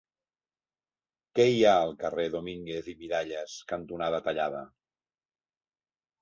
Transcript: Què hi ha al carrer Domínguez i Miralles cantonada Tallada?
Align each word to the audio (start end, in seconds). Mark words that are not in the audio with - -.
Què 1.39 1.45
hi 1.49 1.59
ha 1.67 1.73
al 1.81 1.93
carrer 2.03 2.25
Domínguez 2.37 2.89
i 2.95 2.97
Miralles 3.03 3.59
cantonada 3.73 4.23
Tallada? 4.29 4.65